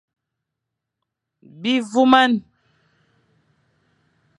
[1.61, 2.39] Bi voumane.